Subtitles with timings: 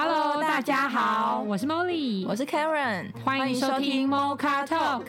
[0.00, 5.02] Hello，大家好，我是 Molly，我是 Karen，欢迎收听 Mocha Talk，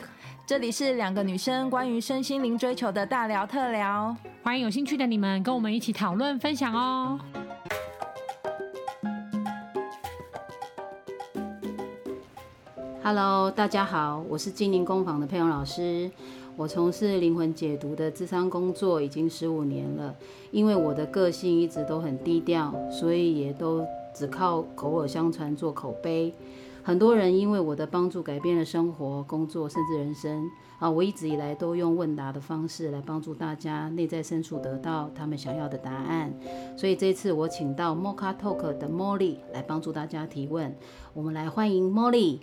[0.44, 7.20] 这里是两个女生关于身心灵追求的大聊特聊，欢迎有兴趣的你们跟我们一起讨论分享哦。
[13.04, 16.10] Hello，大家好，我是精灵工坊的佩蓉老师。
[16.56, 20.12] 我从事灵魂解读的智商工作已经十五年了。
[20.50, 26.34] 因为我的个性一直都很低调，所以也都只靠口耳相传做口碑。
[26.82, 30.50] 很多人因为我的帮助改变了生活、工作，甚至人生。
[30.78, 36.32] 啊，我一直以来都用问答的方式来帮助大家内在深处得到他们想要的答案。
[36.74, 40.74] 所以这次我请到 Mocha Talk 的 Molly 来帮助大家提问。
[41.12, 42.38] 我们来欢迎 Molly。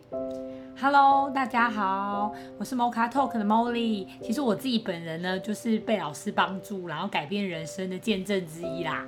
[0.79, 4.05] Hello，大家好，我是 Mocha Talk 的 Molly。
[4.21, 9.03] 其实我自己本人呢，就是被老师帮助，然后改变人生的见证之一啦。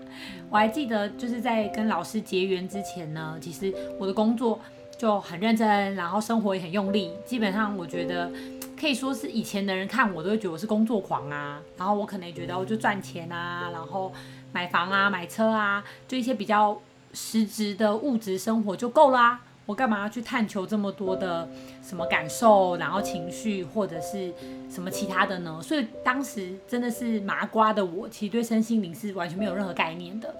[0.50, 4.60] 我还记得，就是在跟老师结缘之前呢，其实我的工作
[4.98, 7.12] 就很认真，然后生活也很用力。
[7.24, 8.32] 基本上，我觉得
[8.76, 11.62] 可以说是以前的人看我都会觉得我是工作狂啊。
[11.78, 14.12] 然后我可能也觉得我就赚钱啊，然后
[14.52, 16.82] 买房啊、买车啊，就一些比较
[17.14, 19.42] 实质的物质生活就够啦。
[19.70, 21.48] 我干嘛要去探求这么多的
[21.84, 24.34] 什么感受，然后情绪或者是
[24.68, 25.62] 什么其他的呢？
[25.62, 30.34] 所以当时真的是麻瓜的我，其实对身心灵是完全没有任何概念的。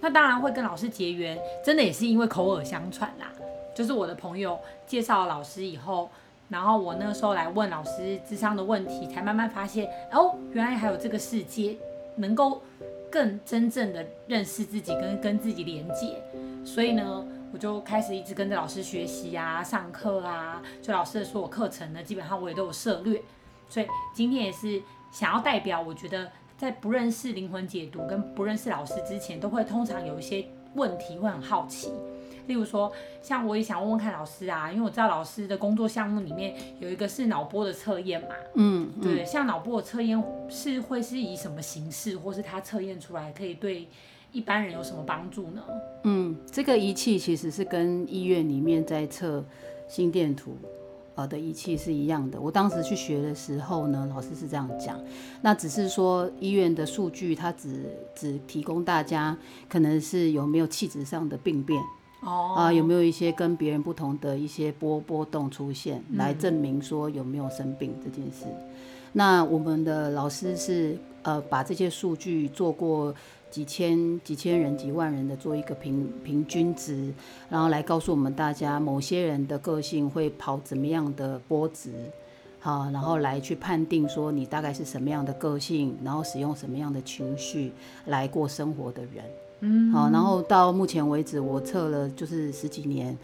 [0.00, 3.32] 那当然会跟老师结缘，真的也是因为口耳相传啦。
[3.74, 6.08] 就是我的朋友介绍了老师以后，
[6.48, 11.76] 然后我那个时候来问老师智商的问题，才慢慢发现哦，原来还有这个世界
[12.14, 12.62] 能够
[13.10, 16.22] 更真正的认识自己，跟跟自己连接。
[16.64, 17.26] 所以呢。
[17.52, 23.22] 我就开始一直跟着老师学习啊，上课啊，就老师的所有课程呢，基本上我也都有涉略。
[23.68, 31.90] 所以今天也是想要代表，我觉得在不认识灵魂解读跟不认识老师之前，都会通常有一些问题会很好奇。
[32.46, 32.90] 例如说，
[33.22, 43.88] 像我也想问问看老师啊，因为我知道老师的工作项目里面有一个是脑波的测验嘛，嗯，嗯对，像脑波的测验是会是以什么形式，或是他测验出来可以对。
[44.30, 45.62] 一般人有什么帮助呢？
[46.04, 49.42] 嗯，这个仪器其实是跟医院里面在测
[49.88, 50.56] 心电图
[51.14, 52.38] 呃的仪器是一样的。
[52.38, 55.00] 我当时去学的时候呢，老师是这样讲。
[55.40, 59.36] 那只是说医院的数据，它只只提供大家
[59.68, 61.82] 可能是有没有气质上的病变
[62.20, 68.44] 哦，啊，有没有一些跟别人不同的一些波波动出现，来证明说有没有生病这件事。
[68.44, 68.52] 嗯、
[69.14, 73.14] 那我们的老师是呃把这些数据做过。
[73.50, 77.12] 几千几千人几万人的做一个平平均值，
[77.48, 81.92] 然后来告诉我们大家某些人的个性会跑怎么样的波值，
[82.60, 87.72] 好，然后来去判定说你大概是什么样的个性，然后使用什么样的情绪
[88.06, 89.24] 来过生活的人，
[89.60, 93.16] 嗯，好，然后到目前为止我测了就是十几年，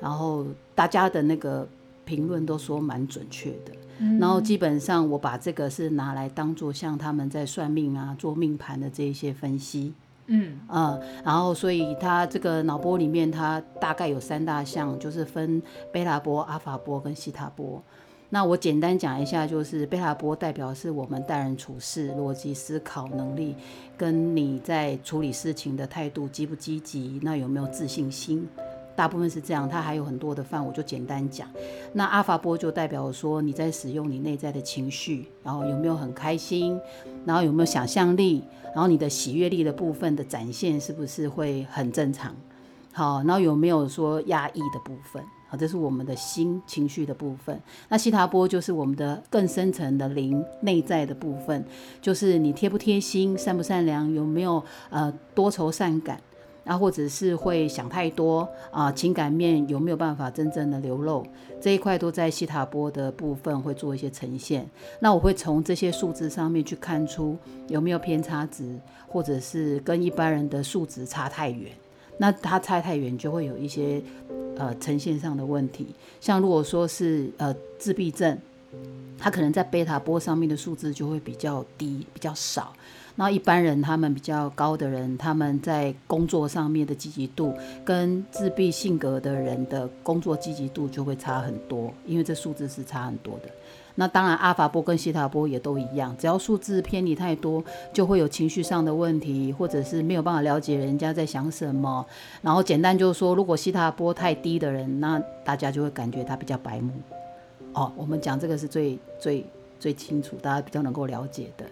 [0.00, 1.66] 然后大家的那个
[2.04, 3.72] 评论都说蛮准确的。
[4.20, 9.92] 然后基本上我把这个是拿来当做像他们在算命啊、做命盘的这一些分析，
[10.26, 17.82] 嗯啊、嗯，然后所以他这个脑波里面它大概有三大项，就是分贝塔波、阿法波跟西塔波。
[18.28, 23.54] 那我简单讲一下，就是贝塔波代表是我们待人处事、逻辑思考能力，
[23.94, 28.48] 跟你在处理事情的态度积不积极，那有没有自信心？
[28.94, 31.48] 大部分是这样，它还有很多的范，我就简单讲。
[31.92, 36.78] 那阿法波就代表说你在使用你内在的情绪，然后有没有很开心，
[37.24, 38.44] 然后有没有想象力，
[38.74, 42.34] 然后你的喜悦力的部分的展现是不是会很正常？
[42.92, 45.22] 好，然后有没有说压抑的部分？
[45.48, 47.58] 好，这是我们的心情绪的部分。
[47.88, 51.64] 那西塔波就是我们的更深层的灵内在的部分，
[52.00, 56.20] 就是你贴不贴心，善不善良，有没有呃多愁善感。
[56.64, 61.26] 啊，或者是会想太多啊，情感面有没有办法真正的流露？
[61.60, 64.68] 这一块都在西塔波的部分会做一些呈现。
[65.00, 67.36] 那我会从这些数字上面去看出
[67.68, 71.72] 有没有偏差值，或者是跟一般人的数值差太远。
[72.18, 74.00] 那它差太远，就会有一些
[74.56, 75.88] 呃呈现上的问题。
[76.20, 78.38] 像如果说是呃自闭症，
[79.18, 82.72] 它可能在贝塔波上面的数字就会比较低，比较少。
[83.14, 87.54] 那一般人，他们比较高的人，他们在工作上面的积极度，
[87.84, 93.50] 跟自闭性格的人的工作积极度就会差很多，因为这数字是差很多的。
[93.94, 97.62] 那当然，阿法波跟西塔波也都一样，只要数字偏离太多，
[97.92, 102.04] 就会有情绪上的问题，或者是没有办法了解人家在想什么。
[102.40, 106.90] 然后简单就是说，如果西塔波太低的人，那大家就会感觉他比较白目。
[107.74, 109.44] 哦，我们讲这个是最最
[109.78, 111.66] 最清楚，大家比较能够了解的。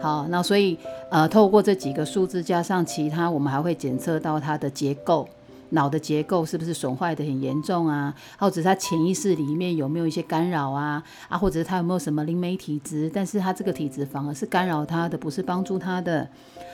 [0.00, 0.78] 好，那所以
[1.10, 5.28] 呃，透过这几个数字加上其他，我们还会检测到它的结构，
[5.70, 8.14] 脑的结构是不是损坏得很严重啊？
[8.38, 11.02] 或者是他潜意识里面有没有一些干扰啊？
[11.28, 13.10] 啊，或者是他有没有什么灵媒体质？
[13.12, 16.28] 但是他这个体质反而是干扰他的，不是帮助他的。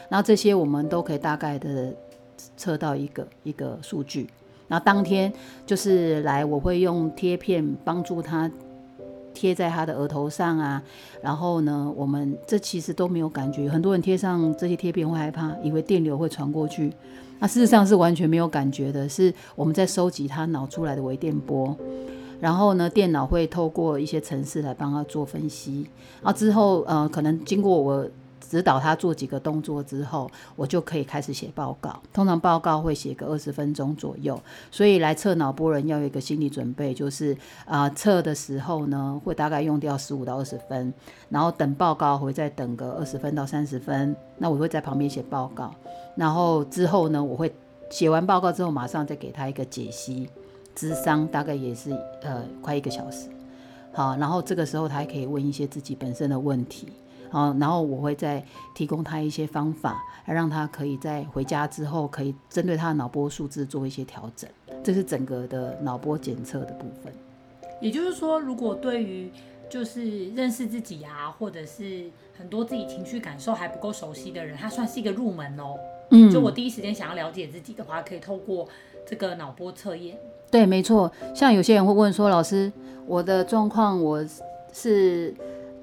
[0.09, 1.93] 然后这些我们都可以大概的
[2.57, 4.29] 测到一个一个数据。
[4.69, 5.33] 然后当天
[5.65, 8.51] 就是来，我会用贴片帮助他
[9.37, 10.83] 贴在他的额头上啊。
[11.23, 13.69] 然后呢，我们这其实都没有感觉。
[13.69, 16.91] 很多人贴上这些贴片会害怕，以为电流会传过去。
[17.39, 21.77] 那事实上是完全没有感觉的，是我们在收集他脑出来的微电波。
[22.41, 25.87] 然后呢，电脑会透过一些程式来帮他做分析。
[26.23, 28.09] 然后之后，呃，可能经过我。
[28.49, 32.01] 指导他做几个动作之后，我就可以开始写报告。
[32.13, 34.41] 通常报告会写个二十分钟左右，
[34.71, 40.93] 所以来测脑波人要有一个心理准备，就是啊，测的时候呢，会大概用掉十五到二十分，
[41.29, 44.15] 然后等报告会再等个二十分到三十分。
[44.39, 45.75] 那我会在旁边写报告，
[46.15, 47.53] 然后之后呢，我会
[47.91, 50.29] 写完报告之后，马上再给他一个解析，
[50.75, 51.91] 智商大概也是
[52.23, 53.29] 呃快一个小时。
[53.93, 56.89] 好，然后这个时候他还可以问一些自己本身的问题。
[57.31, 58.45] 好，然后我会再
[58.75, 64.49] 提供他一些方法，来让他可以在回家之后，可以针对他的脑波数字做一些调整。
[64.83, 67.13] 这是整个的脑波检测的部分。
[67.81, 69.31] 也就是说，如果对于
[69.69, 72.09] 就是认识自己啊，或者是
[72.39, 75.75] 很多自己情绪感受还不够熟悉的人，他算是一个入门哦。
[76.11, 78.69] 嗯，就我第一时间想要了解自己的话，可以透过
[79.05, 80.17] 这个脑波测验。
[80.51, 81.11] 对，没错。
[81.35, 82.73] 像有些人会问说，老师，
[83.07, 84.25] 我的状况我
[84.73, 85.35] 是。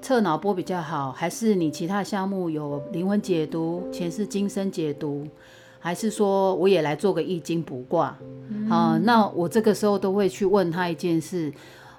[0.04, 5.26] 测脑波比较好，还是你其他项目有灵魂解读、前世今生解读，
[5.78, 8.14] 还是说我也来做个易经卜卦？
[8.50, 11.50] 嗯、啊，那我这个时候都会去问他一件事，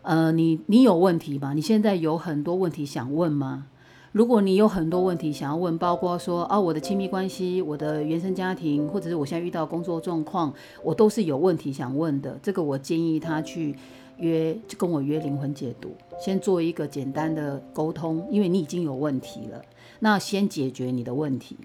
[0.03, 1.53] 呃，你你有问题吗？
[1.55, 3.65] 你现在有很多问题想问吗？
[4.11, 10.53] 如果你有很多问题想要问，包括说啊，我的亲密关系、我的原生家庭，或者是我现在遇到工作状况，
[10.83, 12.37] 我都是有问题想问的。
[12.43, 13.75] 这个我建议他去。
[14.17, 19.61] 约就跟我约灵魂解读，先做一个简单的沟通，因为你已经有问题了，
[19.99, 21.57] 那先解决你的问题，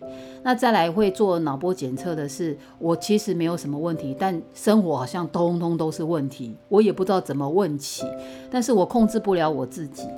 [0.43, 8.05] 那再来会做脑波检测的是，我其实没有什么问题，但生活好像通通都是问题，我也不知道怎么问起，
[8.51, 10.09] 但是我控制不了我自己，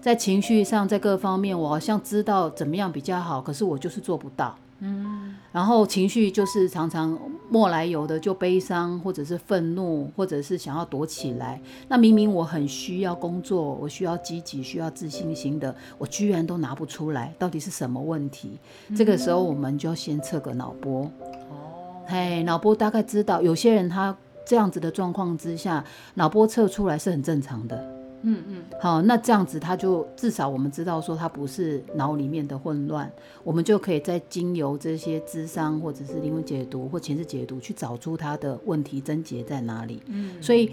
[0.00, 4.56] 在情绪上，在各方面，我好像知道怎么样比较好，可是我就是做不到。
[4.82, 7.18] 嗯，然后情绪就是常常
[7.50, 11.60] 莫来由的就悲伤，或者是愤怒，或者是想要躲起来。
[11.86, 18.58] 那明明我很需要工作，我需要积极，需要自信心的，我居然都拿不出来，到底是什么问题？
[18.88, 21.02] 嗯、这个时候我们就要先测个脑波。
[21.02, 24.16] 哦，嘿，脑波大概知道，有些人他
[24.46, 25.84] 这样子的状况之下，
[26.14, 27.99] 脑波测出来是很正常的。
[28.22, 33.10] 嗯嗯，好，那这样子他就至少我们知道说他不是脑里面的混乱，
[33.42, 40.02] 我们就可以再经由这些智商或者是灵魂解读或前世解读去找出他的问题症结在哪里。
[40.06, 40.70] 嗯，所以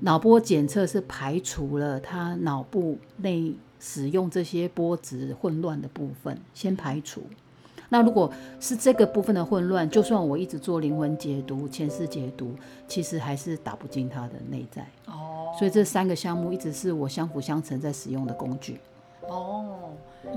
[0.00, 7.22] 脑波检测是排除了他脑部内使用这些波值混乱的部分，先排除。
[7.90, 12.54] 那如果是这个部分的混乱，就算我一直做灵魂解读、前世解读，
[12.88, 14.86] 其实还是打不进他的内在。
[15.06, 18.80] 哦，所以这三个项目一直是我相辅相成在使用的工具。
[19.28, 19.90] 哦，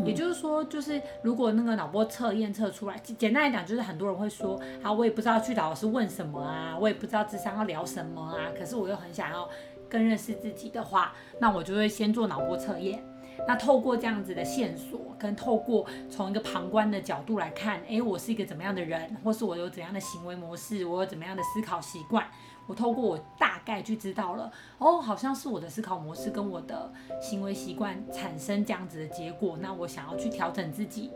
[0.04, 9.48] 也就是说，就是如果那个脑波测验测出来，简单来讲，就是很多人会说，啊，我也不知道去找老师问什么啊，我也不知道智商要聊什么啊，可是我又很想要
[9.88, 13.04] 更认识自己的话，那我就会先做脑波测验。
[13.48, 22.26] 那透过这样子的线索，跟透过从一个旁观的角度来看，哎，我是一个怎么样的人，或是我有怎样的行为模式，我有怎么样的思考习惯，
[22.68, 31.12] 我透过我大概就知道了，哦，好像是我的思考模式跟我的行为习惯产生这样子的结果，那我想要去调整自己，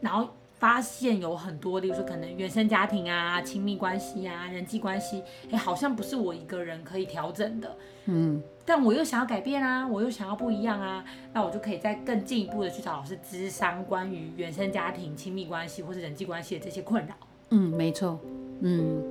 [0.00, 8.42] 然后发现有很多，例如说可能原生家庭啊、亲密关系啊、人际关系，哎，好像不是我一个人可以调整的，嗯。
[8.66, 17.14] 但我又想要改变啊，我又想要不一样啊，那我就可以再更进一步的去找老师咨商关于原生家庭、亲密关系或是人际关系的这些困扰。
[17.50, 18.18] 嗯，没错。
[18.60, 19.02] 嗯，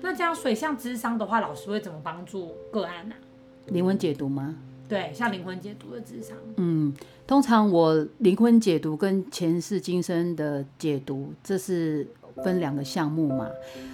[0.00, 3.18] 那这样水象咨商的话，老师会怎么帮助个案呢、啊？
[3.66, 4.54] 灵魂解读吗？
[4.90, 6.36] 对，像灵魂解读的智商。
[6.56, 6.92] 嗯，
[7.26, 12.06] 通常我灵魂解读跟前世今生的解读，这是
[12.44, 13.48] 分两个项目嘛。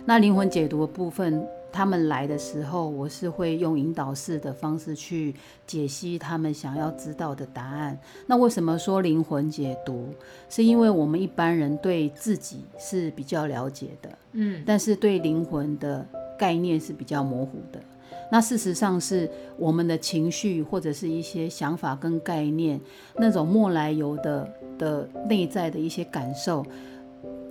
[0.06, 1.46] 那灵魂解读的部分。
[1.72, 5.34] 他们来的时候，我是会用引导式的方式去
[5.66, 7.98] 解析他们想要知道的答案。
[8.26, 10.08] 那为什么说灵魂解读？
[10.48, 16.06] 是因为我们一般人对自己是比较了解的，嗯，但是对灵魂的
[16.38, 17.78] 概念是比较模糊的。
[18.30, 22.80] 那事实上是我们的情绪或者是一些想法跟概念，
[23.16, 26.64] 那种莫来由的的内在的一些感受，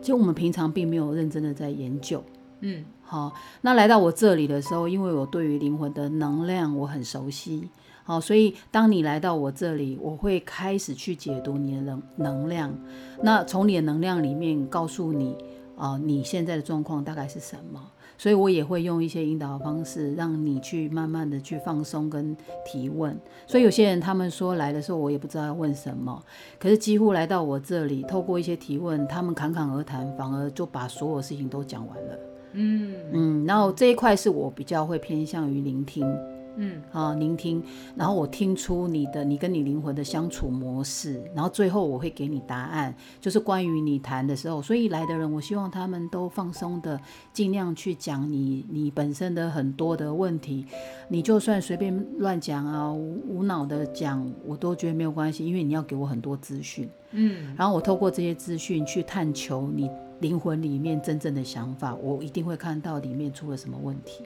[0.02, 2.24] 就我们平常并没有认真的在研究。
[2.62, 7.70] 嗯，好，那来到我这里的时候，因为我对于灵魂的能量我很熟悉，
[8.04, 12.74] 好，所以当你来到我这里，我会开始去解读你的能能量，
[13.22, 15.36] 那从你的能量里面告诉你，
[15.78, 17.82] 啊、呃，你现在的状况大概是什么？
[18.18, 23.18] 所以我也会用一些引导的方式，让你去慢慢的去放松跟提问。
[23.46, 26.22] 所以有些人他们说来的时候，我也不知道要问什么，
[26.60, 32.20] 可是几乎来到我这里，透过一些提问，他们侃侃而谈，反而就把所有事情都讲完了。
[32.54, 36.06] 嗯嗯，然后这一块是我比较会偏向于聆听。
[36.58, 37.64] 嗯，啊，聆听，
[37.96, 47.00] 然后我听出你的，你跟你灵魂的相处模式，然后最后我会给你答案，就是关于你谈的时候，所以来的人，我希望他们都放松的，
[47.34, 50.66] 尽量去讲你你本身的很多的问题，
[51.10, 64.24] 你就算随便乱讲啊，无无脑的讲，我都觉得没有关系，因为你要给我很多资讯，嗯，然后我透过这些资讯去探求你灵魂里面真正的想法，我一定会看到里面出了什么问题。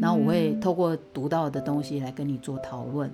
[0.00, 3.10] 然后我会透过读到的东西来跟你做讨论，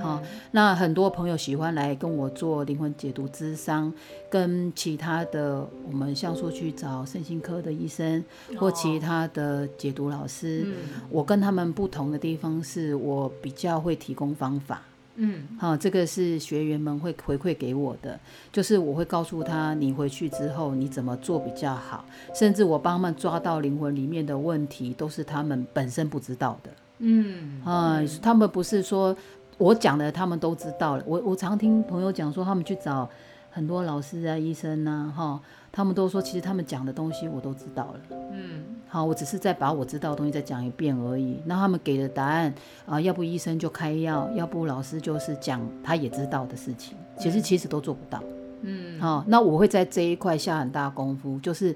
[0.00, 3.92] 好、嗯，那很多朋友喜欢来跟我做灵魂解读咨商，
[4.30, 8.24] 跟其他的我们像说去找身心科的医生
[8.58, 14.82] 或其他的解读老师，哦、我跟他们不同的地方是我比较会提供方法。
[15.16, 18.18] 嗯，好，这个是学员们会回馈给我的，
[18.50, 22.04] 就是我会告诉他，你回去之后你怎么做比较好，
[22.34, 26.70] 甚至我帮他们抓到灵魂里面的问题，都是他们本身不知道的。
[26.98, 29.14] 嗯，啊，他们不是说
[29.58, 31.04] 我讲的，他们都知道了。
[31.06, 33.08] 我我常听朋友讲说，他们去找
[33.50, 35.40] 很多老师啊、医生啊，哈。
[35.72, 38.00] 他们都说，其实他们讲的东西我都知道了。
[38.30, 41.40] 嗯，好，我只是再把我知道的东西再讲一遍而已。
[41.46, 48.22] 那他们给的答案啊，要不医生就开药，要不老师就是讲他也知道的事情，其实其实都做不到。
[48.60, 51.74] 嗯，好，那我会在这一块下很大功夫，就是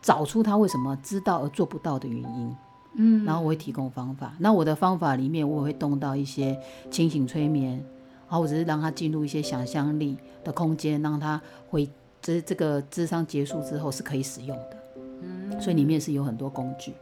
[0.00, 2.56] 找出他为什么知道而做不到的原因。
[2.94, 4.34] 嗯，然后我会提供方法。
[4.38, 6.58] 那我的方法里面，我也会动到一些
[6.90, 11.86] 清醒催眠，然后我只是让他进入一些想象力的空间，让他回。
[12.20, 14.76] 这这个智商结束之后是可以使用的，
[15.22, 16.92] 嗯，所以里面是有很多工具，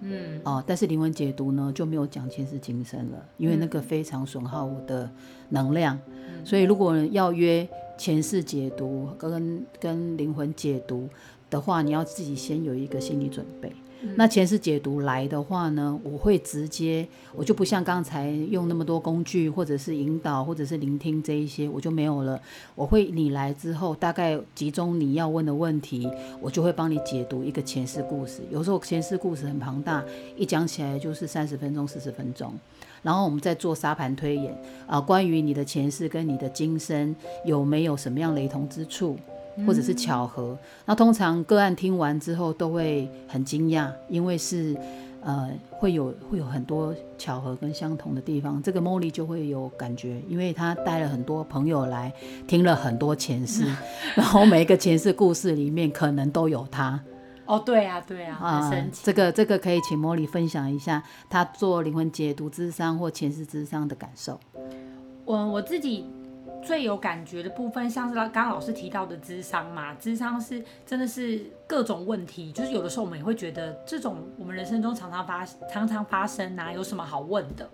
[0.00, 5.10] 嗯，哦，但是灵魂解读呢就没有讲前世今生了，因为那个非常损耗我的
[5.48, 11.08] 能量，嗯，所以如果要约前世解读跟跟灵魂解读
[11.50, 13.72] 的话，你要自己先有一个心理准备。
[14.16, 22.40] 那前世解读来的话呢，我会直接，我就不像刚才用那么多工具，或者是引导，或者是聆听这一些，我就没有了。
[22.74, 28.40] 我会你来之后，大概集中你要问的问题，我就会帮你解读一个前世故事。
[28.50, 30.02] 有时候前世故事很庞大，
[30.36, 32.52] 一讲起来就是三十分钟、四十分钟，
[33.02, 37.14] 然后我们再做沙盘推演啊，关于你的前世跟你的今生
[37.44, 39.18] 有没有什么样雷同之处。
[39.66, 44.76] 或者是巧合，那通常个案听完之后都会很惊讶，因为是
[45.22, 52.12] 呃会有会有很多巧合跟相同的地方，这个 Molly 就会有感觉，因为她带了很多朋友来
[52.46, 53.64] 听了很多前世，
[54.16, 57.00] 然后每一个前世故事里面可能都有他。
[57.46, 59.00] 哦，对啊，对啊，很神奇。
[59.00, 64.38] 呃，这个这个可以请 Molly 分享一下她做灵魂解读之商或前世之商的感受。
[65.24, 66.06] 我我自己。
[66.62, 77.68] 最有感觉的部分，像是刚刚老师提到的智商嘛，智商是真的是各种问题，就是有的时候我们也会觉得这种我们人生中常常发常常发生啊，有什么好问的？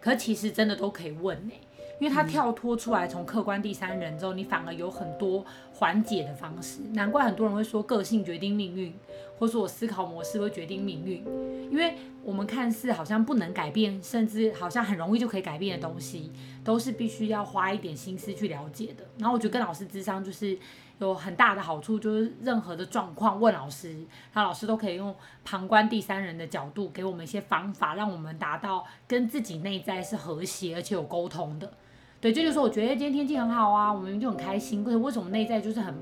[0.00, 1.60] 可其实真的都可以问呢、欸，
[2.00, 5.44] 因为它跳脱出来从客观第三人之后，你反而有很多
[5.74, 6.80] 缓解的方式。
[6.94, 8.94] 难怪很多人会说个性决定命运，
[9.40, 11.24] 或者说我思考模式会决定命运，
[11.72, 16.30] 因为我们看似好像不能改变，甚至好像很容易就可以改变的东西。
[16.62, 19.02] 都是必须要花一点心思去了解的。
[19.16, 20.56] 然后我觉得跟老师咨商就是
[20.98, 23.96] 有很大的好处，就是任何的状况问老师，
[24.30, 31.72] 他老师都可以用旁观第三人的角度给我们一些方法，让我们达到跟自己内在是和谐而且有沟通的。
[32.20, 34.84] 对，这就是说我觉得今天天气很好啊，我们就很开心。
[34.84, 35.94] 可是为什么内在就是很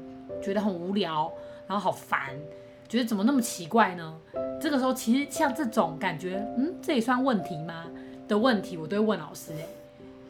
[0.42, 1.32] 觉得很无聊，
[1.68, 2.36] 然后好烦，
[2.88, 4.18] 觉得怎么那么奇怪呢？
[4.60, 7.84] 这个时候其实像这种感觉，嗯，这也算问题吗？
[8.26, 9.68] 的问题，我都会问老师、欸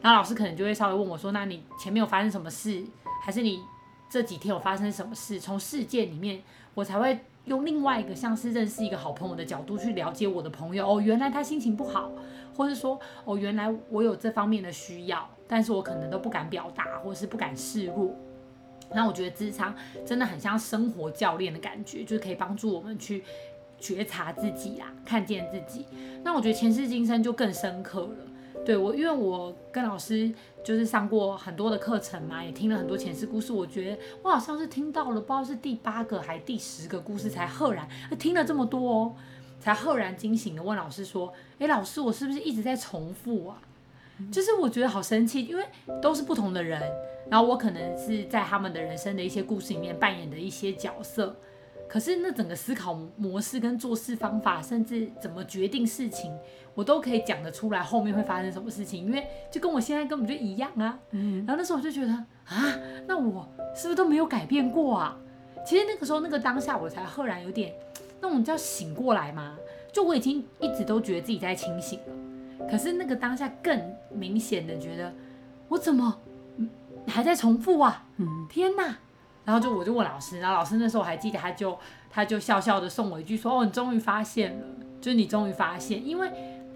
[0.01, 2.81] 然后老师可能就会稍微问我说：“那你前面有发生什么事，
[3.21, 3.59] 还是你
[4.09, 5.37] 这几天有发生什么事？
[5.37, 6.41] 从事件里面，
[6.73, 10.89] 我才会用另外一个像是认识一个好朋友的角度去了解我的朋友。
[10.89, 12.09] 哦，原来他心情不好，
[12.55, 18.15] 或是说，哦，原来我有这方面的需要，但是我可能都不敢表达，或是不敢示弱。
[18.93, 23.23] 那我觉得咨商真的很像生活教练的感觉，就是可以帮助我们去
[23.79, 25.85] 觉察自己啦，看见自己。
[26.23, 28.15] 那我觉得前世今生就更深刻了。”
[28.65, 30.31] 对我，因为我跟老师
[30.63, 33.53] 就是上过很多的课程嘛，也听了很多前世故事。
[33.53, 37.87] 我觉得我好像是听到了，不知道是第八个还是第十个故事才赫然
[38.19, 39.15] 听了这么多哦。
[39.61, 43.61] 才赫然惊醒的问老师说：“诶，老师，我是不是一直在重复啊？
[44.31, 45.63] 就是我觉得好生气，因为
[46.01, 46.81] 都是不同的人，
[47.29, 51.35] 然后我可能是在他们的人生的一些故事里面扮演的一些角色。”
[51.89, 56.31] 可是那整个思考模式跟做事方法，甚至怎么决定事情，
[56.75, 60.99] 我都可以讲得出来，后面会发生什么事情，因为就跟我现在根本就一样啊。
[61.09, 62.11] 嗯，然后那时候我就觉得
[62.45, 65.17] 啊，那我是不是都没有改变过啊？
[65.65, 67.73] 其实那个时候那个当下，我才赫然有点
[68.21, 69.57] 那种叫醒过来嘛。
[69.91, 72.13] 就我已经一直都觉得自己在清醒了，
[72.69, 75.13] 可是那个当下更明显的觉得，
[75.67, 76.19] 我怎么
[77.07, 78.05] 还在重复啊？
[78.17, 78.97] 嗯，天哪！
[79.45, 81.77] 然后就我就问老师，然后老师那时候我还记得，他就
[82.09, 84.65] 他就笑笑的送我一句说：“哦，你终于发现了，
[85.01, 86.31] 就是你终于发现。”因为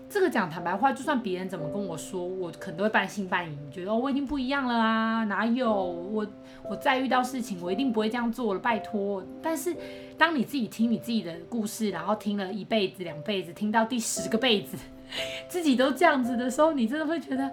[0.09, 6.25] 这个讲坦白话，就算别人怎么跟我说，我可能都会半信半疑，觉得哦我已经不一样了啊，哪有我
[6.67, 9.23] 我再遇到事情，我一定不会这样做了，拜托。
[9.41, 9.75] 但是
[10.17, 14.77] 当你自己听你自己的故事，然后听了一辈子、两辈子，听到第十个辈子，
[15.47, 17.51] 自己都这样子的时候，你真的会觉得，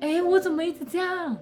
[0.00, 1.36] 哎，我怎么一直这样？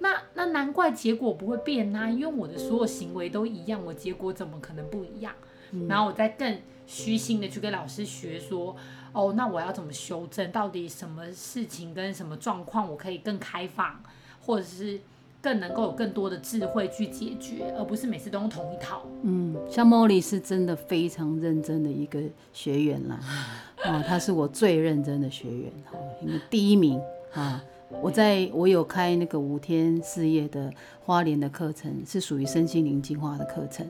[0.00, 5.32] 那那难怪结果不会变呐、啊，因为我的所有行为都一样，我结果怎么可能不一样？
[5.70, 8.76] 嗯、然后我再更虚心的去跟老师学说，
[9.12, 10.50] 哦，那我要怎么修正？
[10.52, 14.02] 到底什么事情跟什么状况我可以更开放，
[14.44, 15.00] 或者是
[15.40, 19.06] 更能够有更多的智慧去解决，而不是每次都用同一套。
[19.22, 22.20] 嗯，像 Molly 是真的非常认真的一个
[22.52, 23.18] 学员啦，
[23.84, 27.00] 哦，他是我最认真的学员，哈，因为第一名
[27.32, 27.62] 啊。
[28.02, 30.68] 我在我有开那个五天四夜的
[31.04, 33.86] 花莲的课程，是属于身心灵进化的课程。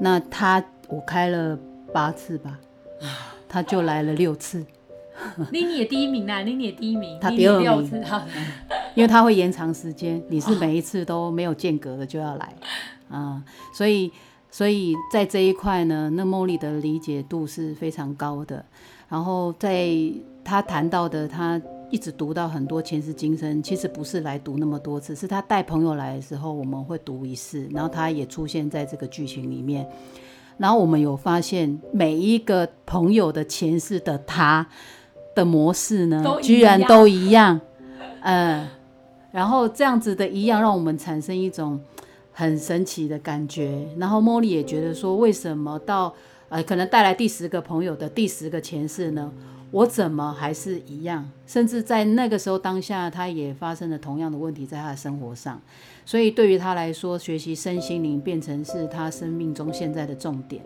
[0.00, 1.56] 那他我开了
[1.92, 2.58] 八次吧，
[3.48, 4.66] 他就来了六次。
[5.52, 7.88] 妮妮也第一名啊，妮妮也第一名，他第二名。
[8.96, 12.52] 因为他会延长时间，你是每一次都没有间隔的就要来
[13.08, 13.40] 啊，
[13.72, 14.10] 所以
[14.50, 18.64] 所以在这一块呢，那茉莉的理解度是非常高的。
[19.08, 19.88] 然后在
[20.44, 21.60] 他谈到的他。
[21.88, 29.88] 一直读到很多前世今生，其实不是来读那么多次，是他带朋友来的时候，我们会读一次，然后他也出现在这个剧情里面，
[30.58, 34.66] 然后我们有发现每一个朋友的前世的他
[35.32, 37.60] 的模式呢，居然都一样，
[38.22, 38.66] 嗯，
[39.30, 41.80] 然后这样子的一样，让我们产生一种
[42.32, 46.12] 很神奇的感觉，然后茉莉也觉得说，为什么到
[46.48, 49.32] 呃可能带来第十个朋友的第十个前世呢？
[49.72, 51.28] 我怎么还是一样？
[51.44, 55.60] 甚至在那个时候当下，他也发生了同样的问题在他的生活上。
[56.04, 60.62] 所以对于他来说，学习身心灵变成是他生命中现在的重点，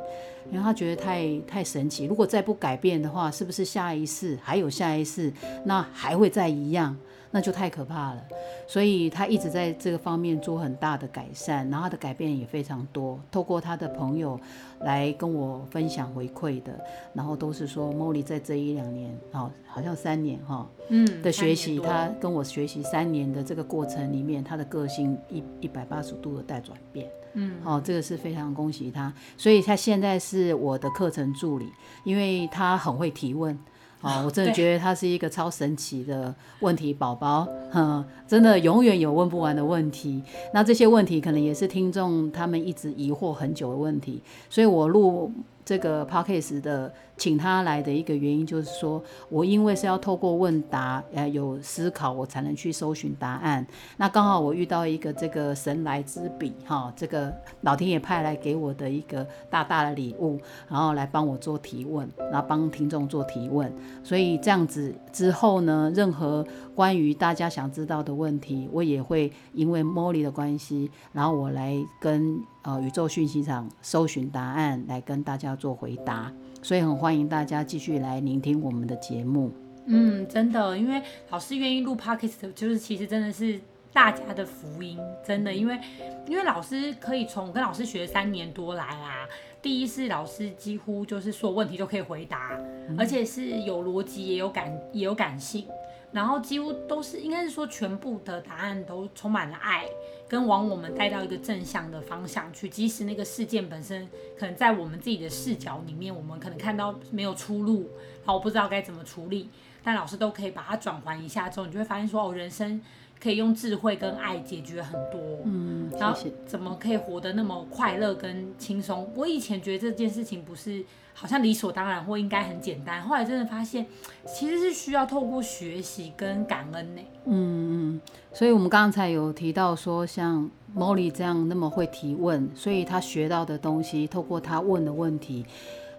[0.52, 2.04] 因为他觉得太太神奇。
[2.04, 5.32] 如果再不改变的话，是不是下一世还有下一世，
[5.64, 6.94] 那还会再一样？
[7.32, 8.22] 那就太可怕了，
[8.66, 13.20] 所以他一直在这个方面做很大的改善，然后他的改变也非常多。
[13.30, 14.38] 透过他的朋友
[14.80, 16.72] 来跟我分享回馈的，
[17.14, 31.66] 然后都是说茉莉在这一两年，哦，好像三年哈，嗯，的学习，他跟我学习三年的这个过程里面，他的个性一一百八十度的大转变，嗯，哦，这个是非常恭喜他，所以他现在是我的课程助理，
[32.02, 33.56] 因为他很会提问。
[34.00, 40.22] 哦， 我真的觉得他是一个超神奇的问题宝宝， 嗯，真的永远有问不完的问题。
[40.54, 45.32] 那这些问题可能也是听众他们一直疑惑很久的问题，所以我录。
[45.70, 53.64] 这个 podcast 的请他来的一个原因就是说，我因为是要透过问答，呃，有思考，我才能去搜寻答案。
[53.96, 63.72] 那刚好我遇到一个这个神来之笔，哈，这个老天爷派来给我的一个大大的礼物，然后来帮我做提问，然后帮听众做提问。
[64.02, 72.42] 所以这样子之后呢，任何关于大家想知道的问题，我也会因为 Molly 的关系，然后我来跟。
[72.62, 79.50] 呃，宇宙讯息场搜寻答案来跟大家做回答，所以很欢迎大家继续来聆听我们的节目。
[79.86, 83.58] 嗯，真的，因为老师愿意录 Podcast，就是其实真的是
[83.92, 85.80] 大家的福音，真的，因为
[86.28, 89.26] 因为老师可以从跟老师学三年多来啊，
[89.62, 92.50] 第一是老师几乎就是所有问题都可以回答，
[92.88, 95.64] 嗯、而且是有逻辑，也有感，也有感性。
[96.12, 99.86] 然后几乎都是，应该是说全部的答案都充满了爱，
[100.28, 102.68] 跟往我们带到一个正向的方向去。
[102.68, 109.48] 即使那个事件本身可能在我们自己的视角里面，我们可能看到没有出路，然后我不知道该怎么处理，
[109.84, 112.82] 但老师都可以把它转换一下之后，你就会发现说，哦，人生
[113.22, 115.20] 可以用智慧跟爱解决很多。
[115.44, 119.12] 嗯，然后怎么可以活得那么快乐跟轻松？
[119.14, 120.84] 我以前觉得这件事情不是。
[121.20, 123.84] 好像理所当然或应该很简单，后来真的发现，
[124.26, 127.02] 其实是需要透过学习跟感恩呢。
[127.26, 128.00] 嗯嗯，
[128.32, 135.44] 所以我们刚才有提到说，像 Molly 这样那么会提问，所以他学到的东西，透过他问的问题，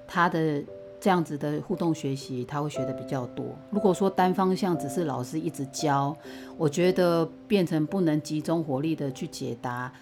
[0.07, 0.63] 他的
[0.99, 3.45] 这样子的互动学习，他会学得比较多。
[3.69, 6.17] 如果说单方向只是老师一直教，
[6.57, 9.93] 我觉得变成不能集中火力的去解答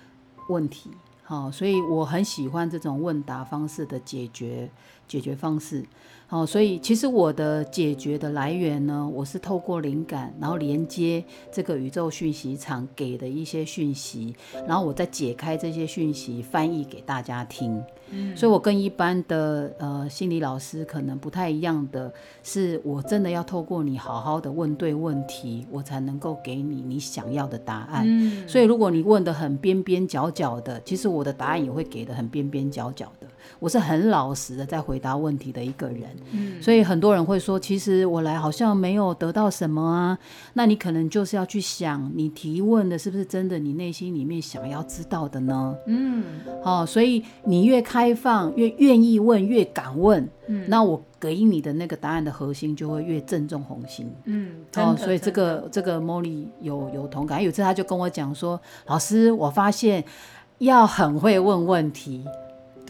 [0.47, 0.89] 问题。
[1.29, 4.67] 好，所以我很喜欢这种问答方式的解决
[5.07, 5.85] 解决方式。
[6.25, 14.35] 好，所以其实我的解决的来源呢，我是透过灵感，然后连接这个宇宙讯息场给的一些讯息，
[14.67, 17.79] 然后我再解开这些讯息，翻译给大家听。
[18.11, 22.11] 嗯，所以我跟一般的呃心理老师可能不太一样的
[22.43, 28.03] 是，我真的要透过你好好的问对问题，我才能够给你你想要的答案。
[28.07, 33.27] 嗯，所以如果你问的很边边角角的，其实我的答案也会给的很边边角角的。
[33.57, 40.17] 我是很老实的在回答问题的一个人，嗯，所以很多人会说，其实我来好像没有得到什么啊。
[40.53, 45.75] 那你可能就是要去想，你提问的是不是真的你内心里面想要知道的呢？
[45.87, 46.23] 嗯，
[46.63, 57.43] 好，所以你越开放，越愿意问，越敢问，嗯，那我给你的那个答案的核心就会越正中红心，嗯，哦，所以这个这个 Molly 有有同感。
[57.43, 60.03] 有一次他就跟我讲说，老师，我发现
[60.59, 62.23] 要很会问问题。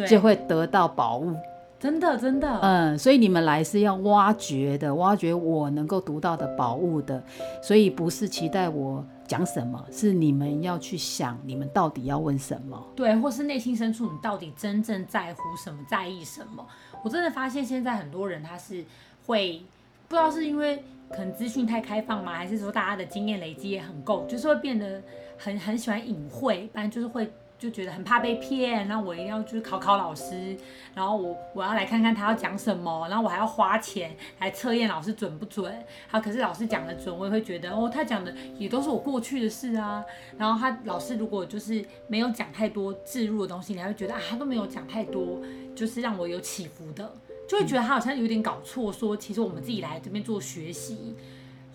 [0.07, 1.35] 就会得到宝物，
[1.79, 7.23] 真的真的，嗯，所以你们来是要挖掘的，挖掘我能够读到的宝物的，
[7.61, 16.65] 所以不是期待我讲什么，是你们要去想，你们到底要问什么，对，或是内心深处你到底真正在乎什么，在意什么？
[17.03, 18.83] 我真的发现现在很多人他是
[19.25, 19.61] 会
[20.07, 25.01] 不知道是因为可能资讯太开放吗，还是说大家的经验累积也很够，就是会变得
[25.37, 27.31] 很很喜欢隐晦，不然就是会。
[27.59, 30.57] 就觉得很怕被骗，那我一定要就是考考老师，
[30.95, 35.71] 然后我我要来看看他要讲什么，然后我还要花钱来测验老师准不准。
[36.07, 40.01] 好，可是老师讲的准，我也会觉得哦，他讲的也都是我过去的事啊。
[40.37, 45.41] 然后他老师如果就是没有讲太多置入的东西，你还会觉得啊，他都没有讲太多，
[45.75, 47.13] 就是让我有起伏的，
[47.45, 51.13] 就会觉得他好像有点搞错，说其实我们自己来这边做学习，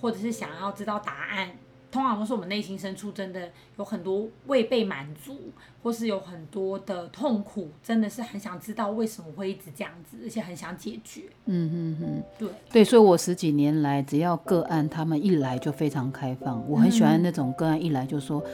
[0.00, 1.50] 或者是想要知道答案。
[1.94, 11.22] 通常都是我们内心深处真的有很多未被满足，或是有很多的痛苦，真的是很想知道为什么会一直这样子，而且很想解决。
[11.44, 18.44] 嗯嗯嗯，对对，所以我十几年来，只要个案他们一来就非常开放，我很喜欢那种个案一来就说。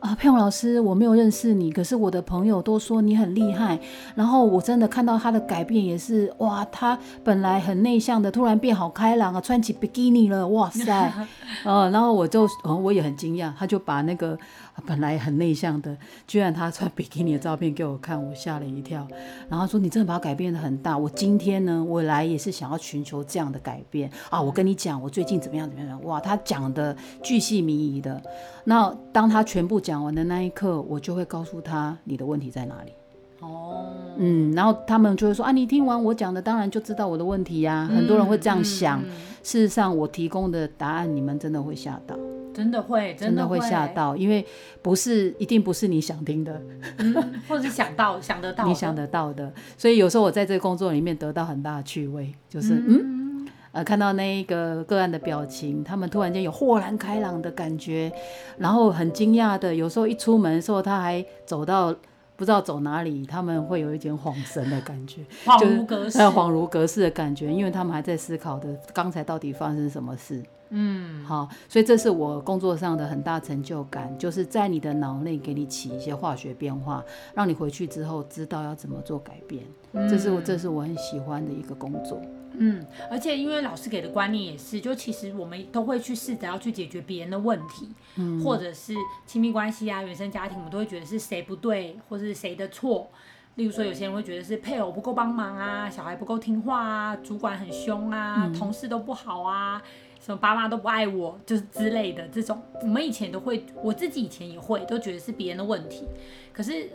[0.00, 3.78] 啊，佩蓉老师，我没有认识你，可是我的朋友都说你很厉害。
[4.14, 11.12] 然后我真的看到他的改变，也是哇，他本来很内向的，突然变好开朗啊，穿起比基尼了，哇塞！
[11.64, 14.38] 呃，然后我就，哦，我也很惊讶，他就把那个
[14.86, 19.06] 本来很内向的，居然他穿比基尼的照片给我看，我吓了一跳。
[19.48, 20.96] 然后说你真的把它改变的很大。
[20.96, 24.40] 我今天呢，我来也是想要寻求这样的改变啊。
[24.40, 26.02] 我跟你讲，我最近怎么样怎么样？
[26.04, 28.20] 哇，他讲的巨细靡遗的。
[28.64, 32.92] 那当他全部讲完的那一刻，我就会告诉他你的问题在哪里。
[33.40, 33.86] 哦，
[34.18, 37.88] 嗯，然后他们就会说啊，你听完我讲的，当然就知道我的问题呀。
[37.90, 39.02] 很多人会这样想，
[39.42, 42.14] 事实上我提供的答案，你们真的会吓到，
[42.54, 44.44] 真的会，真的会吓到，因为
[44.82, 46.60] 不是一定不是你想听的，
[47.48, 49.52] 或者是想到 想得到，你想得到的。
[49.76, 53.20] 所以有时候我在这个工作里面得到很大的趣味，就是嗯。
[53.72, 58.10] 呃，看到那一个个案的表情，他们突然间有豁然开朗的感觉，
[58.58, 61.94] 然后很惊讶的，有时候一出门的时候，他还走到
[62.34, 70.42] 不知道走哪里，他们会有一点恍神的感觉，恍如隔世，恍如隔世的感觉，因为他们还在思考的刚才到底发生什么事。
[70.70, 77.04] 嗯，好，所以这是我工作上的很大成就感，就是在你的脑内给你起一些化学变化，
[77.34, 79.64] 让你回去之后知道要怎么做改变。
[79.92, 82.20] 嗯，这是我这是我很喜欢的一个工作。
[82.52, 88.94] 嗯，而且因为老师给的观念也是，就其实我们都会去试着要去解决别人的问题，嗯，或者是
[89.26, 93.08] 亲密关系啊、原生家庭，我们都会觉得是谁不对，或是谁的错。
[93.56, 99.82] 例如说，有些人会觉得是配偶不够帮忙啊，小孩不够听话啊，主管很凶啊，嗯，同事都不好啊。
[100.20, 106.06] 什么爸妈都不爱我，就是之类的这种，我们以前都会，我自己以前也会，都觉得是别人的问题。
[106.52, 106.90] 可是，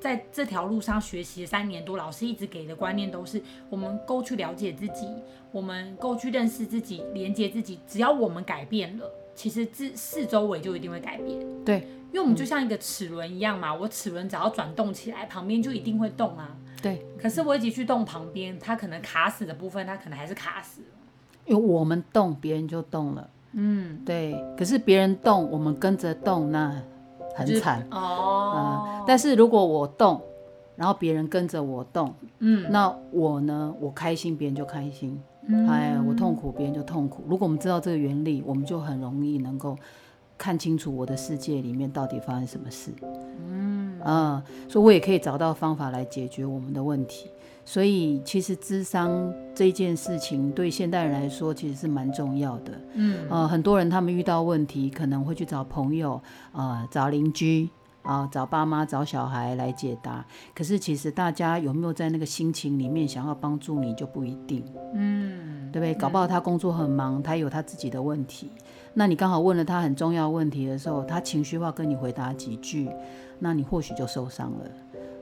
[0.00, 5.08] 在这条路上学习了三年多，老师一直给的观念都是，我们够去了解自己，
[5.52, 7.78] 我们够去认识自己，连接自己。
[7.86, 11.64] 只要我们改变了，其实自四周围就一定会改变。
[11.64, 16.56] 对，因为我们就像一个齿轮一样嘛，我齿轮只要转动起来，旁边就一定会动啊。
[16.82, 17.06] 对。
[17.16, 20.82] 可是我一直去动旁边，它可能卡死的部分，它可能还是卡死。
[21.46, 23.28] 因为我们动，别人就动了。
[23.52, 24.36] 嗯，对。
[24.56, 26.74] 可是别人动，我们跟着动，那
[27.36, 29.04] 很惨哦、嗯。
[29.06, 30.20] 但是如果我动，
[30.76, 33.72] 然后别人跟着我动，嗯，那我呢？
[33.78, 35.20] 我开心，别人就开心。
[35.46, 37.22] 嗯，哎，我痛苦，别人就痛苦。
[37.28, 39.76] 如果我们知道这个原理，我们就很容易能够
[40.38, 42.90] 看清楚我的世界里面到底发生什么事。
[43.46, 47.30] 嗯，啊、嗯，所以我也可以找到方法来解决我们的问题。
[47.64, 52.72] 所以其实智商这件事情对现代人来说其实是蛮重要的。
[52.94, 56.20] 嗯，呃，很多人他们遇到问题可能会去找朋友，
[56.52, 57.68] 呃，找邻居。
[58.04, 60.22] 啊，找爸妈、找小孩来解答。
[60.54, 65.94] 可是其实大家有没有在那个心情里面想要帮助你就不一定，嗯，对不对？
[65.94, 68.52] 搞不好他工作很忙，他有他自己的问题。
[68.92, 72.90] 那你刚好问了他很重要问题的时候，他情绪化跟你回答几句，
[73.38, 74.66] 那你或许就受伤了。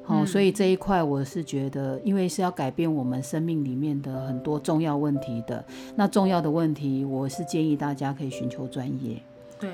[0.05, 5.65] 好、嗯，所以这一块我是觉得，因为是要改变我们生命里面的很多重要问题的。
[5.95, 9.17] 那重要的问题，我是建议大家可以寻求专业。
[9.59, 9.71] 对。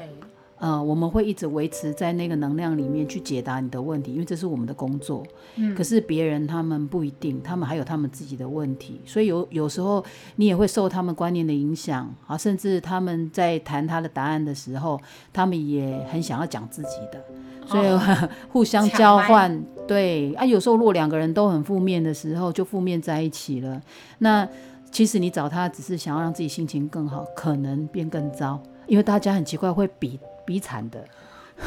[0.58, 5.24] 呃，我们会一直维持在那个能量里面去解答你的问题，因为这是我们的工作。
[5.56, 5.74] 嗯。
[5.74, 10.04] 可是别人他们不一定，他们还有他们自己的问题，所以有有时候
[10.36, 15.00] 你也会受他们观念的影响啊，甚至他们在谈他的答案的时候，
[15.32, 17.24] 他们也很想要讲自己的，
[17.66, 18.00] 所以、哦、
[18.50, 19.62] 互相交换。
[19.86, 23.80] 对啊，有时候如果两个人都很负面的时候，就负面在一起了。
[24.18, 24.46] 那
[24.90, 30.18] 其实你找他只是想要让自己心情更好，可能变更糟，因为大家很奇怪会比。
[30.48, 31.04] 比惨的，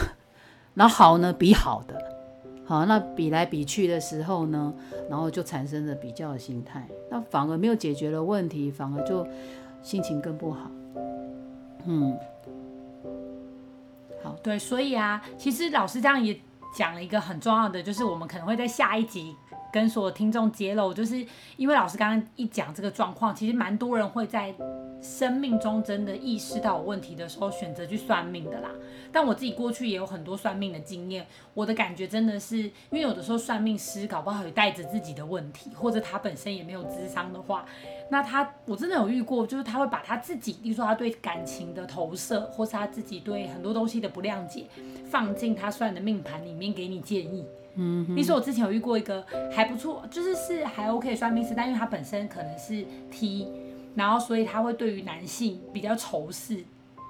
[0.74, 1.96] 然后好呢，比好的，
[2.65, 4.74] 好，那比来比去的时候呢，
[5.08, 9.28] 然后就产生了比较的心态，那反而没有解决了问题，反而就
[9.84, 10.72] 心情更不好。
[11.86, 12.17] 嗯，
[14.24, 16.36] 好，对，所以啊，其实老师这样也
[16.76, 19.36] 讲了一个很重要的，就是我们可能会在下一集。
[19.71, 21.25] 跟所有听众揭露，就是
[21.57, 24.53] 因为老师刚刚一讲这个状况，其实蛮多人会在
[25.01, 28.69] 生命中真的意识到有问题的时候，选择去算命的啦。
[29.12, 37.65] 但我自己过去也有很多算命的经验，我的感觉真的是，因为有的时候算命师搞不好也带着自己的问题，或者他本身也没有智商的话，
[38.10, 44.65] 那他我真的有遇过，就是他会把他自己，比如说他对感情的投射，或是他自己对很多东西的不谅解，
[45.10, 47.45] 放进他算的命盘里面给你建议。
[47.75, 53.47] 嗯，你说我之前有遇过一个还不错，就是是还 OK 算命师，但因为他本身可能是 T，
[53.95, 56.63] 然后所以他会对于男性比较仇视，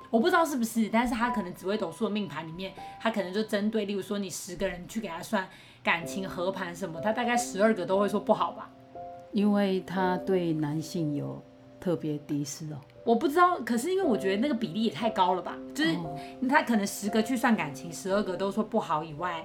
[0.10, 5.47] 我不知道是不是，但是他可能紫微斗数的命盘里面，他可能就针对，例如说你十个人去给他算
[5.84, 8.69] 感情合盘什么，他大概十二个都会说不好吧，
[9.32, 11.41] 因为他对男性有
[11.80, 15.97] 特别敌视哦，我不知道，可是因为我觉得那个比例也太高了吧，就是
[16.47, 19.43] 他可能十个去算感情，十二个都说不好以外。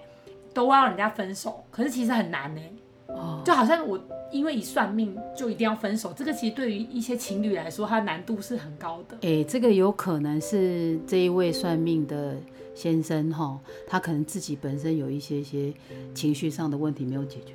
[0.56, 2.60] 都要人家分手，可是其实很难呢。
[3.08, 4.00] 哦，就好像我
[4.32, 9.18] 因为一算命就一定要分手，这个其实对于一些情侣来说，它的难度是很高的。
[9.20, 12.36] 哎，这个有可能是这一位算命的
[12.74, 15.70] 先生哈，他可能自己本身有一些些
[16.14, 17.52] 情绪上的问题没有解决。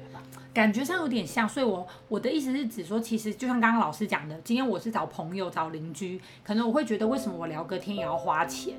[0.54, 8.76] 感觉上有点像，所以我我的意思是指说，其实就像刚刚老师讲的，今天我是找朋友、找邻居，可能我会觉得为什么我聊个天也要花钱，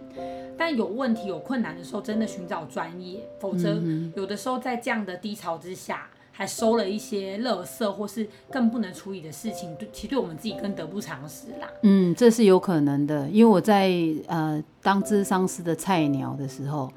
[0.59, 3.81] 但有问题、有困难的时候，真的寻找专业，否则
[4.15, 11.71] 有的时候在这样的低潮之下，还收了一些垃圾或是更不能处理的事情，对，其实对我们自己更得不偿失啦。
[11.83, 13.91] 嗯，这是有可能的，因为我在
[14.27, 16.93] 呃当智商师的菜鸟的时候，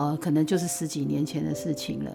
[0.00, 2.10] 呃，可能就是十几年前的事情了。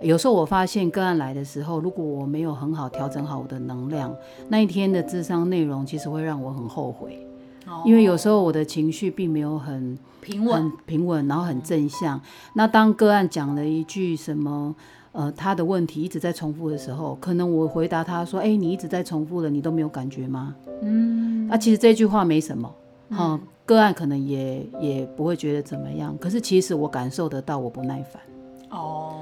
[0.00, 4.14] 有时候我发现个案来的时候，如果我没有很好调整好我的能量，
[4.48, 7.26] 那一天的智商内容其实会让我很后悔。
[7.66, 12.18] 哦，因为有时候我的情绪并没有很平稳，很平稳，然后很正向。
[12.54, 14.74] 那当个案讲了一句什么，
[15.12, 22.68] 呃，他的问题一直在重复的时候，可能我回答他说：“哎，你一直在重复了，你都没有感觉吗？”嗯，啊，其实这句话没什么，
[23.10, 26.16] 哈，嗯，个案可能也也不会觉得怎么样。
[26.18, 28.22] 可是其实我感受得到我不耐烦。
[28.70, 29.12] 哦。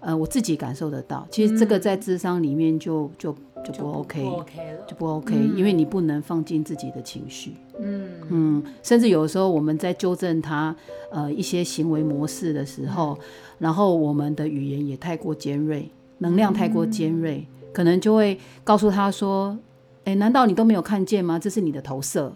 [0.00, 10.74] 呃，我自己感受得到，其实这个在智商里面就、嗯、就就不 OK，就不 OK 了，就不 OK，嗯、因为你不能放进自己的情绪，嗯嗯，甚至有的时候我们在纠正他
[11.10, 13.24] 呃一些行为模式的时候，嗯、
[13.58, 19.58] 然后我们的语言也太过尖锐，能量太过尖锐，嗯、可能就会告诉他说，
[20.04, 21.40] 哎，难道你都没有看见吗？
[21.40, 22.32] 这是你的投射。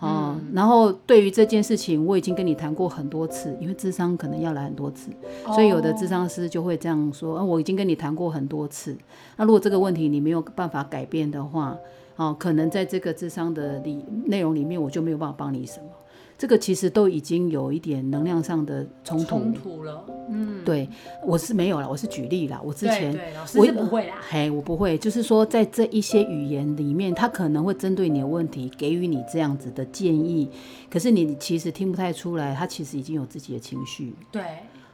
[0.00, 5.10] 哦，嗯、然后对于这件事情，我已经跟你谈过很多次，因为智商可能要来很多次，
[5.44, 8.96] 哦、所以有的智商师就会这样说：啊，我已经跟你谈过很多次，
[9.36, 11.76] 那如果这个问题你没有办法改变的话，
[12.16, 15.86] 哦，可能在这个智商的里内容里面，我就没有办法帮你什么。
[16.38, 20.88] 这个其实都已经有一点能量上的冲突冲突了，嗯，对，
[21.26, 30.48] 我是没有了，我是举例啦，我之前对，对老师是不会啦，嘿，我不会，就是说在这一些语言里面，他可能会针对你的问题给予你这样子的建议，
[30.88, 34.42] 可是你其实听不太出来，他其实已经有自己的情绪，对，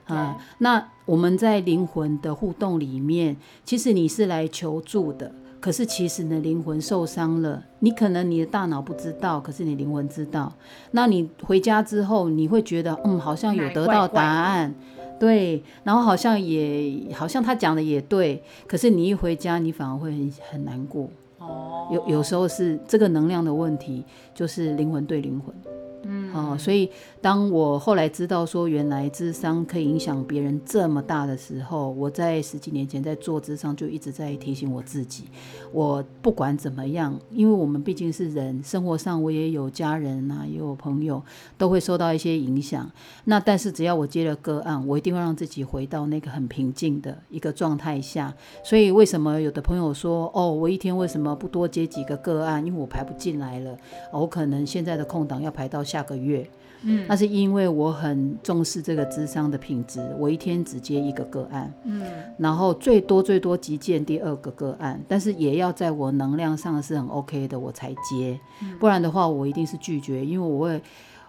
[0.07, 5.31] 啊、嗯，那我们在灵魂的互动里面，其实你是来求助的。
[5.65, 10.53] 可是其实你的，灵魂受伤了，你可能你的大脑不知道，可是你灵魂知道。
[10.91, 21.09] 那你回家之后，你会觉得，嗯，好像有得到答案，怪怪对，然后好像也好像他讲的也对，可是你一回家，你反而会很很难过。
[21.39, 25.55] 哦，有有时候是这个能量的问题，就是灵魂对灵魂。
[26.03, 26.91] 嗯，哦，所以
[27.25, 35.25] 当我后来知道说原来智商可以影响别人这么大的时候，我在十几年前在做智商就一直在提醒我自己，
[35.73, 41.23] 我不管怎么样，因为我们毕竟是人，生活上我也有家人啊，也有朋友，
[41.57, 42.93] 都会受到一些影响。
[43.25, 48.35] 那但是只要我接了个案，我一定会让自己回到那个很平静的一个状态下。
[48.63, 52.67] 所以为什么有的朋友说，哦，我一天为什么不多接几个个案？
[52.67, 53.75] 因为我排不进来了，
[54.13, 56.47] 我可能现在的空档要排到下个月，
[56.85, 62.03] 嗯，那是因为我很重视这个智商的品质，我一天只接一个个案，嗯，
[62.39, 68.39] 然后最多最多急见第二个个案，但是也要在我能量上是很 OK 的我才接，
[68.79, 70.81] 不然的话我一定是拒绝，因为我会，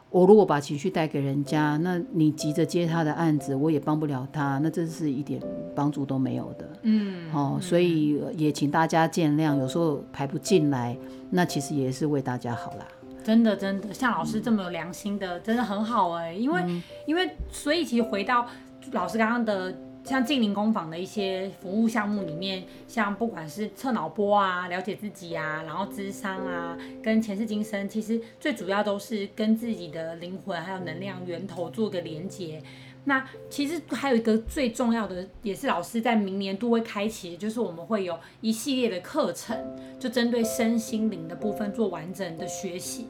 [0.09, 5.41] 我如果把情绪带给人家，那你急着接他的案子，我也帮不了他，那这是一点
[5.73, 10.97] 帮助都没有的，嗯，哦，所以也请大家见谅，有时候排不进来，
[11.29, 12.85] 那其实也是为大家好啦。
[13.25, 16.37] 真的，真的，像老师这么有良心的，真的很好哎、欸。
[16.37, 18.45] 因为，嗯、因为，所以其实回到
[18.91, 32.61] 老师刚刚的，像静灵工坊的一些服务项目里面，像不管是测脑波啊、了解自己啊，然后智商啊，跟前世今生，其实最主要都是跟自己的灵魂还有能量源头做个连接。
[33.05, 39.57] 那其实还有一个最重要的，也是老师在明年度会开启的，就是我们会有一系列的课程，
[39.99, 43.07] 就针对身心灵的部分做完整的学习。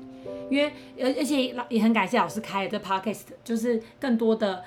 [0.49, 4.63] 因为而而且也很感谢老师开的这 podcast，就是更多的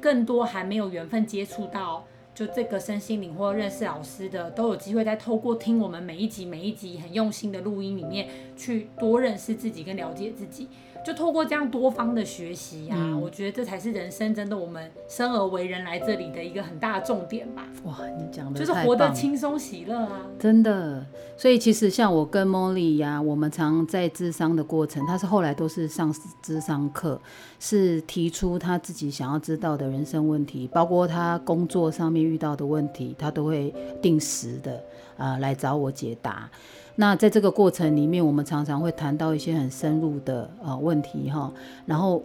[0.00, 10.68] 更多还没有缘分接触到就这个身心灵或认识老师的，都有机会在透过听我们每一集每一集很用心的录音里面，去多认识自己跟了解自己。
[11.04, 17.66] 就透过这样多方的学习呀、啊，嗯、我觉得这才是人生真的我们生而为人来这里的一个很大的重点吧。
[17.84, 21.04] 哇，你讲的就是活得轻松喜乐啊，真的。
[21.36, 27.20] 所以其实像我跟 Molly 呀，我们常在智商的过程，他是后来都是上智商课，
[27.58, 34.74] 是提出他自己想要知道的人生问题，包括他工作上面遇到的问题，他都会定时的
[35.16, 36.48] 啊、呃、来找我解答。
[36.96, 41.52] 那在这个过程里面，我们常常会谈到一些很深入的呃问题哈，
[41.86, 42.22] 然后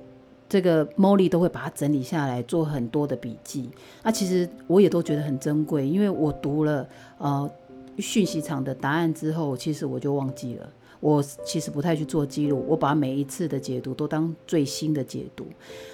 [0.49, 3.69] 这个 Molly 都会把它整理下来，做很多的笔记。
[4.03, 7.49] 那其实我也都觉得很珍贵，因为我读了呃
[7.97, 10.69] 讯息场的答案之后，其实我就忘记了。
[10.99, 15.45] 我其实不太去做记录，我把每一次的解读都当最新的解读。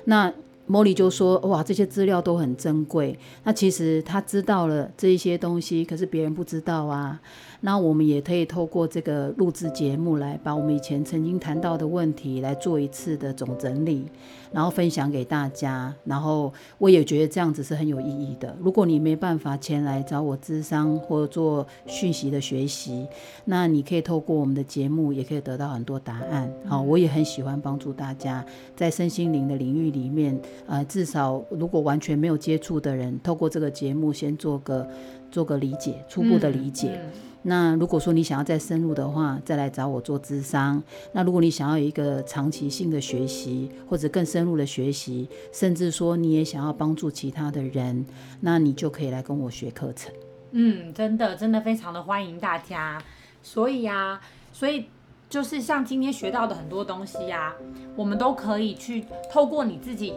[0.06, 0.32] 那
[0.66, 3.18] 莫莉就说：“哇，这些资料都很珍贵。
[3.44, 7.20] 那其实他知道了这一些东西，可是别人不知道啊。”
[7.66, 14.06] 那我们也可以透过这个录制节目来把我们以前曾经谈到的问题来做一次的总整理，
[14.52, 15.94] 然后分享给大家。
[16.04, 18.54] 然后我也觉得这样子是很有意义的。
[18.62, 23.08] 如果你没办法前来找我咨商或做讯息的学习，
[23.46, 26.52] 那你可以透过我们的节目也可以得到很多答案。
[26.68, 28.46] 好，我也很喜欢帮助大家
[28.76, 34.88] 在身心灵的领域里面，呃，至少如果完全没有接触的人，透过这个节目先做个
[35.32, 36.90] 做个理解，初步的理解。
[36.96, 37.12] 嗯嗯
[37.46, 40.82] 那如果说你想要再深入的话，再来找我做咨商。
[41.12, 48.06] 那如果你想要有一个长期性的学习，或者更深入的学习，甚至说你也想要帮助其他的人，
[48.40, 50.14] 那你就可以来跟我学课程。
[50.52, 52.98] 嗯，真的，真的非常的欢迎大家。
[53.42, 54.22] 所以呀，
[54.54, 54.86] 所以
[55.30, 57.54] 就是像今天学到的很多东西呀，
[57.98, 60.14] 我们都可以去透过你自己。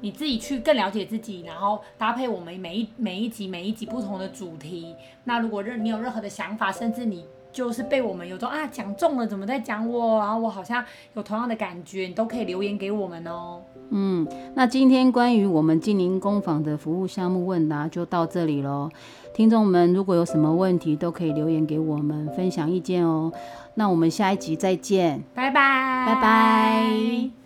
[0.00, 4.94] 你自己去更了解自己，然后搭配我们每一每一集每一集不同的主题。
[5.24, 10.18] 那如果任你有任何的想法，甚至你就是被我们有种啊讲中了，怎么在讲我？
[10.18, 13.62] 然后我好像有同样的感觉，你都可以留言给我们哦。
[13.90, 18.90] 嗯，那今天关于我们静灵工坊的服务项目问答就到这里喽。
[19.32, 23.32] 听众们如果有什么问题，都可以留言给我们分享意见哦。
[23.74, 27.45] 那我们下一集再见，拜拜，拜拜。